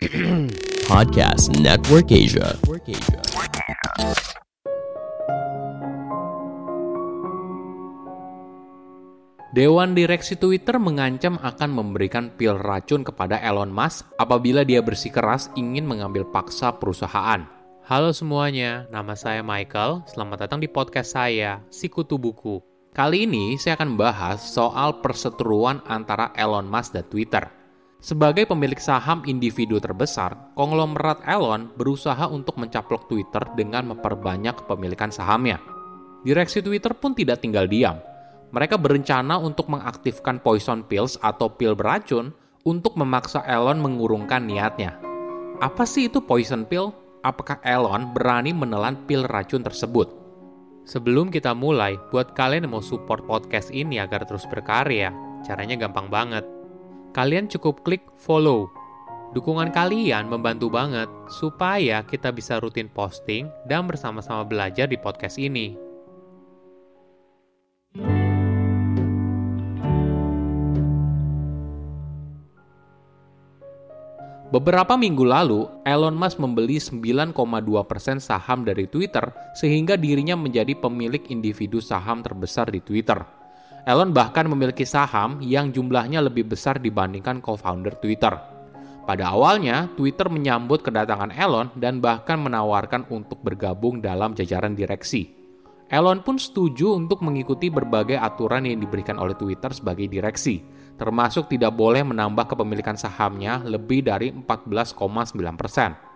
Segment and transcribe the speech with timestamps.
[0.88, 2.56] Podcast Network Asia.
[9.52, 15.84] Dewan Direksi Twitter mengancam akan memberikan pil racun kepada Elon Musk apabila dia bersikeras ingin
[15.84, 17.44] mengambil paksa perusahaan.
[17.84, 20.08] Halo semuanya, nama saya Michael.
[20.08, 22.64] Selamat datang di podcast saya, Sikutu Buku.
[22.96, 27.59] Kali ini saya akan membahas soal perseteruan antara Elon Musk dan Twitter.
[28.00, 35.60] Sebagai pemilik saham individu terbesar, konglomerat Elon berusaha untuk mencaplok Twitter dengan memperbanyak kepemilikan sahamnya.
[36.24, 38.00] Direksi Twitter pun tidak tinggal diam
[38.50, 42.34] mereka berencana untuk mengaktifkan poison pills atau pil beracun
[42.66, 44.98] untuk memaksa Elon mengurungkan niatnya.
[45.62, 46.90] Apa sih itu poison pill?
[47.22, 50.10] Apakah Elon berani menelan pil racun tersebut?
[50.88, 55.14] Sebelum kita mulai, buat kalian yang mau support podcast ini agar terus berkarya,
[55.46, 56.42] caranya gampang banget.
[57.10, 58.70] Kalian cukup klik follow.
[59.34, 65.74] Dukungan kalian membantu banget supaya kita bisa rutin posting dan bersama-sama belajar di podcast ini.
[74.50, 77.34] Beberapa minggu lalu, Elon Musk membeli 9,2%
[78.18, 83.39] saham dari Twitter sehingga dirinya menjadi pemilik individu saham terbesar di Twitter.
[83.88, 88.36] Elon bahkan memiliki saham yang jumlahnya lebih besar dibandingkan co-founder Twitter.
[89.08, 95.34] Pada awalnya, Twitter menyambut kedatangan Elon dan bahkan menawarkan untuk bergabung dalam jajaran direksi.
[95.90, 100.62] Elon pun setuju untuk mengikuti berbagai aturan yang diberikan oleh Twitter sebagai direksi,
[100.94, 106.09] termasuk tidak boleh menambah kepemilikan sahamnya lebih dari 14,9 persen.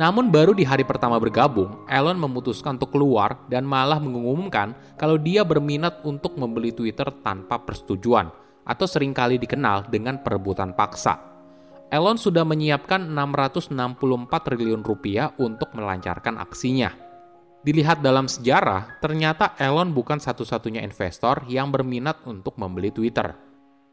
[0.00, 5.44] Namun baru di hari pertama bergabung, Elon memutuskan untuk keluar dan malah mengumumkan kalau dia
[5.44, 8.32] berminat untuk membeli Twitter tanpa persetujuan
[8.64, 11.20] atau sering kali dikenal dengan perebutan paksa.
[11.92, 13.76] Elon sudah menyiapkan 664
[14.32, 16.88] triliun rupiah untuk melancarkan aksinya.
[17.60, 23.51] Dilihat dalam sejarah, ternyata Elon bukan satu-satunya investor yang berminat untuk membeli Twitter.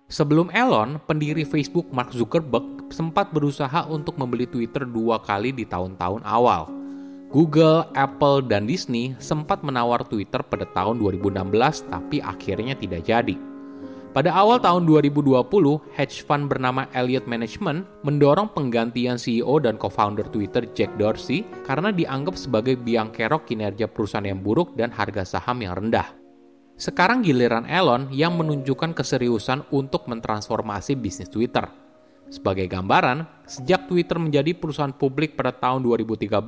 [0.10, 6.26] Sebelum Elon, pendiri Facebook Mark Zuckerberg sempat berusaha untuk membeli Twitter dua kali di tahun-tahun
[6.26, 6.66] awal.
[7.30, 13.38] Google, Apple, dan Disney sempat menawar Twitter pada tahun 2016 tapi akhirnya tidak jadi.
[14.10, 15.46] Pada awal tahun 2020,
[15.94, 22.34] hedge fund bernama Elliott Management mendorong penggantian CEO dan co-founder Twitter Jack Dorsey karena dianggap
[22.34, 26.19] sebagai biang kerok kinerja perusahaan yang buruk dan harga saham yang rendah.
[26.80, 31.68] Sekarang giliran Elon yang menunjukkan keseriusan untuk mentransformasi bisnis Twitter.
[32.32, 36.40] Sebagai gambaran, sejak Twitter menjadi perusahaan publik pada tahun 2013,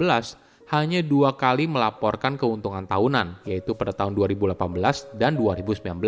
[0.72, 4.56] hanya dua kali melaporkan keuntungan tahunan, yaitu pada tahun 2018
[5.20, 6.00] dan 2019.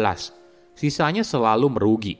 [0.71, 2.15] Sisanya selalu merugi.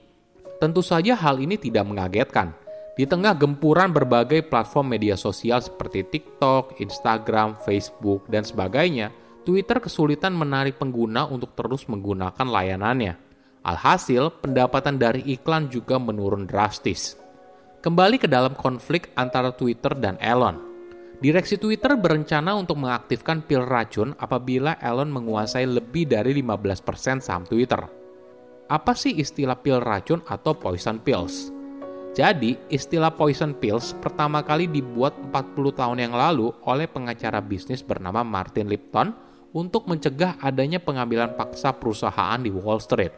[0.60, 2.52] Tentu saja hal ini tidak mengagetkan.
[3.00, 10.32] Di tengah gempuran berbagai platform media sosial seperti TikTok, Instagram, Facebook, dan sebagainya, Twitter kesulitan
[10.32, 13.20] menarik pengguna untuk terus menggunakan layanannya.
[13.68, 17.20] Alhasil, pendapatan dari iklan juga menurun drastis.
[17.84, 20.56] Kembali ke dalam konflik antara Twitter dan Elon.
[21.20, 27.84] Direksi Twitter berencana untuk mengaktifkan pil racun apabila Elon menguasai lebih dari 15% saham Twitter.
[28.72, 31.52] Apa sih istilah pil racun atau poison pills?
[32.16, 38.24] Jadi, istilah poison pills pertama kali dibuat 40 tahun yang lalu oleh pengacara bisnis bernama
[38.24, 43.14] Martin Lipton untuk mencegah adanya pengambilan paksa perusahaan di Wall Street.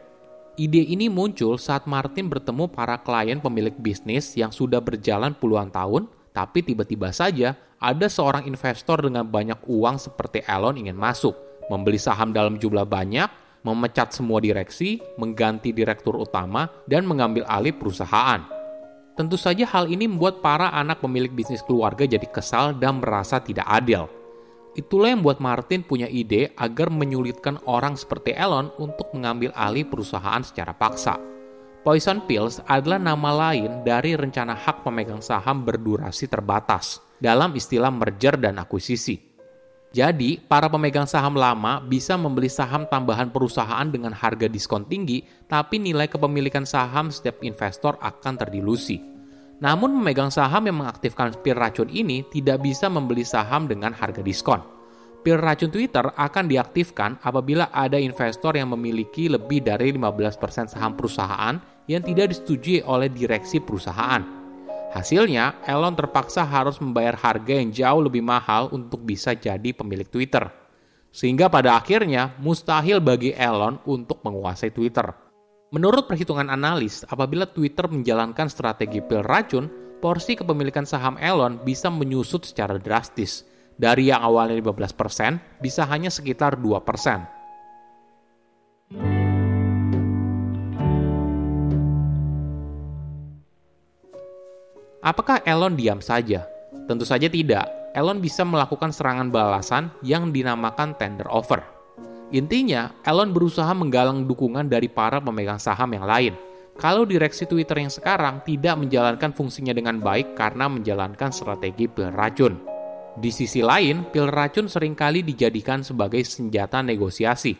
[0.56, 6.08] Ide ini muncul saat Martin bertemu para klien pemilik bisnis yang sudah berjalan puluhan tahun,
[6.32, 11.36] tapi tiba-tiba saja ada seorang investor dengan banyak uang seperti Elon ingin masuk,
[11.68, 13.28] membeli saham dalam jumlah banyak,
[13.68, 18.40] memecat semua direksi, mengganti direktur utama, dan mengambil alih perusahaan.
[19.16, 23.64] Tentu saja hal ini membuat para anak pemilik bisnis keluarga jadi kesal dan merasa tidak
[23.68, 24.08] adil.
[24.76, 30.44] Itulah yang membuat Martin punya ide agar menyulitkan orang seperti Elon untuk mengambil alih perusahaan
[30.44, 31.16] secara paksa.
[31.80, 38.36] Poison Pills adalah nama lain dari rencana hak pemegang saham berdurasi terbatas dalam istilah merger
[38.36, 39.16] dan akuisisi.
[39.96, 45.80] Jadi, para pemegang saham lama bisa membeli saham tambahan perusahaan dengan harga diskon tinggi, tapi
[45.80, 49.15] nilai kepemilikan saham setiap investor akan terdilusi.
[49.56, 54.60] Namun memegang saham yang mengaktifkan pil racun ini tidak bisa membeli saham dengan harga diskon.
[55.24, 61.56] Pil racun Twitter akan diaktifkan apabila ada investor yang memiliki lebih dari 15% saham perusahaan
[61.90, 64.22] yang tidak disetujui oleh direksi perusahaan.
[64.94, 70.46] Hasilnya, Elon terpaksa harus membayar harga yang jauh lebih mahal untuk bisa jadi pemilik Twitter.
[71.10, 75.25] Sehingga pada akhirnya mustahil bagi Elon untuk menguasai Twitter.
[75.74, 79.66] Menurut perhitungan analis, apabila Twitter menjalankan strategi pil racun,
[79.98, 83.42] porsi kepemilikan saham Elon bisa menyusut secara drastis.
[83.74, 87.26] Dari yang awalnya 15%, bisa hanya sekitar 2%.
[95.02, 96.46] Apakah Elon diam saja?
[96.86, 97.66] Tentu saja tidak.
[97.90, 101.75] Elon bisa melakukan serangan balasan yang dinamakan tender offer.
[102.34, 106.34] Intinya, Elon berusaha menggalang dukungan dari para pemegang saham yang lain.
[106.76, 112.58] Kalau direksi Twitter yang sekarang tidak menjalankan fungsinya dengan baik karena menjalankan strategi pil racun.
[113.16, 117.56] Di sisi lain, pil racun sering kali dijadikan sebagai senjata negosiasi.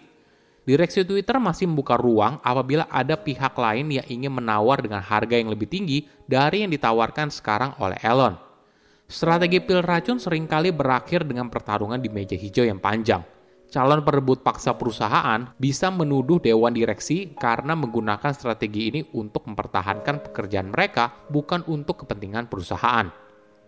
[0.67, 5.49] Direksi Twitter masih membuka ruang apabila ada pihak lain yang ingin menawar dengan harga yang
[5.49, 8.35] lebih tinggi dari yang ditawarkan sekarang oleh Elon.
[9.07, 13.36] Strategi pil racun sering kali berakhir dengan pertarungan di meja hijau yang panjang.
[13.67, 20.71] Calon perebut paksa perusahaan bisa menuduh dewan direksi karena menggunakan strategi ini untuk mempertahankan pekerjaan
[20.71, 23.11] mereka, bukan untuk kepentingan perusahaan.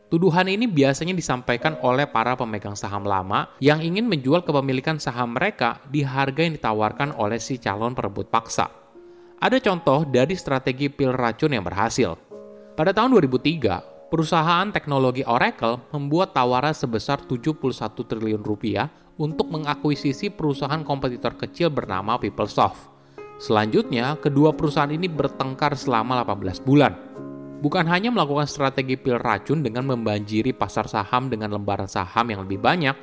[0.08, 5.84] Tuduhan ini biasanya disampaikan oleh para pemegang saham lama yang ingin menjual kepemilikan saham mereka
[5.90, 8.72] di harga yang ditawarkan oleh si calon perebut paksa.
[9.36, 12.16] Ada contoh dari strategi pil racun yang berhasil.
[12.72, 17.60] Pada tahun 2003, perusahaan teknologi Oracle membuat tawaran sebesar 71
[18.08, 22.96] triliun rupiah untuk mengakuisisi perusahaan kompetitor kecil bernama PeopleSoft.
[23.38, 27.08] Selanjutnya, kedua perusahaan ini bertengkar selama 18 bulan
[27.58, 32.62] bukan hanya melakukan strategi pil racun dengan membanjiri pasar saham dengan lembaran saham yang lebih
[32.62, 32.94] banyak,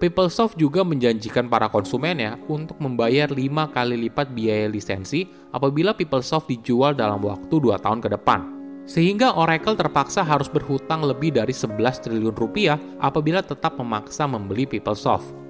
[0.00, 3.36] PeopleSoft juga menjanjikan para konsumennya untuk membayar 5
[3.70, 8.40] kali lipat biaya lisensi apabila PeopleSoft dijual dalam waktu 2 tahun ke depan.
[8.88, 15.49] Sehingga Oracle terpaksa harus berhutang lebih dari 11 triliun rupiah apabila tetap memaksa membeli PeopleSoft.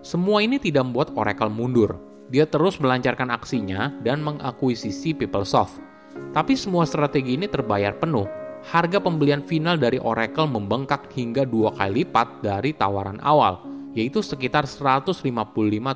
[0.00, 2.00] Semua ini tidak membuat Oracle mundur.
[2.30, 5.90] Dia terus melancarkan aksinya dan mengakuisisi PeopleSoft
[6.30, 8.26] tapi semua strategi ini terbayar penuh.
[8.60, 13.64] Harga pembelian final dari Oracle membengkak hingga dua kali lipat dari tawaran awal,
[13.96, 15.24] yaitu sekitar 155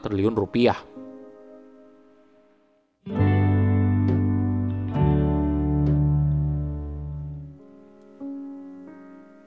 [0.00, 0.80] triliun rupiah.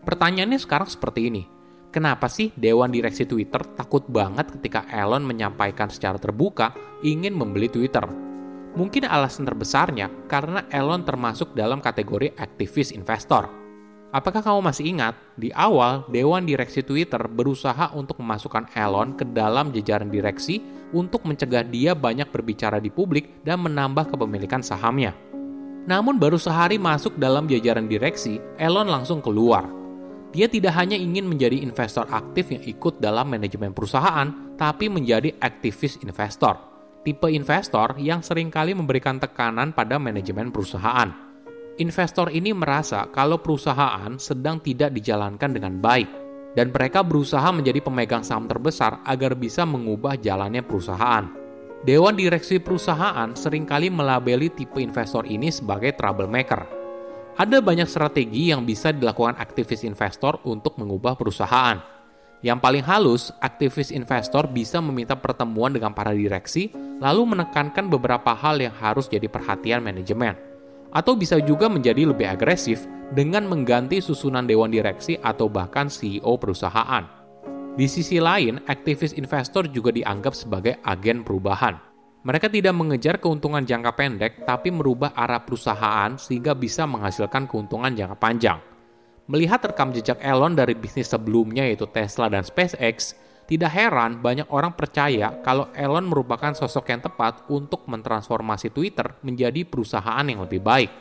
[0.07, 1.56] Pertanyaannya sekarang seperti ini.
[1.97, 6.69] Kenapa sih Dewan Direksi Twitter takut banget ketika Elon menyampaikan secara terbuka
[7.01, 8.05] ingin membeli Twitter?
[8.77, 13.49] Mungkin alasan terbesarnya karena Elon termasuk dalam kategori aktivis investor.
[14.13, 19.73] Apakah kamu masih ingat, di awal Dewan Direksi Twitter berusaha untuk memasukkan Elon ke dalam
[19.73, 20.61] jajaran direksi
[20.93, 25.17] untuk mencegah dia banyak berbicara di publik dan menambah kepemilikan sahamnya.
[25.89, 29.76] Namun baru sehari masuk dalam jajaran direksi, Elon langsung keluar.
[30.35, 35.99] Dia tidak hanya ingin menjadi investor aktif yang ikut dalam manajemen perusahaan, tapi menjadi aktivis
[36.03, 36.77] investor
[37.07, 41.07] tipe investor yang sering kali memberikan tekanan pada manajemen perusahaan.
[41.79, 46.09] Investor ini merasa kalau perusahaan sedang tidak dijalankan dengan baik,
[46.59, 51.31] dan mereka berusaha menjadi pemegang saham terbesar agar bisa mengubah jalannya perusahaan.
[51.87, 56.76] Dewan direksi perusahaan sering kali melabeli tipe investor ini sebagai troublemaker.
[57.37, 61.97] Ada banyak strategi yang bisa dilakukan aktivis investor untuk mengubah perusahaan
[62.45, 66.69] yang paling halus, aktivis investor bisa meminta pertemuan dengan para direksi,
[67.01, 70.37] lalu menekankan beberapa hal yang harus jadi perhatian manajemen.
[70.93, 77.09] Atau bisa juga menjadi lebih agresif dengan mengganti susunan dewan direksi atau bahkan CEO perusahaan.
[77.73, 81.86] Di sisi lain, aktivis investor juga dianggap sebagai agen perubahan.
[82.25, 88.17] Mereka tidak mengejar keuntungan jangka pendek, tapi merubah arah perusahaan sehingga bisa menghasilkan keuntungan jangka
[88.17, 88.59] panjang.
[89.27, 93.13] Melihat rekam jejak Elon dari bisnis sebelumnya yaitu Tesla dan SpaceX,
[93.47, 99.63] tidak heran banyak orang percaya kalau Elon merupakan sosok yang tepat untuk mentransformasi Twitter menjadi
[99.63, 100.91] perusahaan yang lebih baik.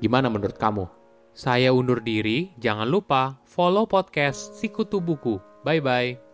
[0.00, 0.84] Gimana menurut kamu?
[1.32, 5.40] Saya undur diri, jangan lupa follow podcast Sikutu Buku.
[5.64, 6.33] Bye-bye.